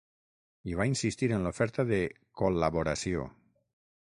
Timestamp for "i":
0.71-0.77